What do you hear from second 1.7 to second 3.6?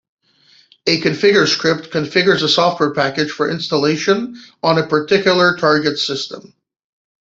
configures a software package for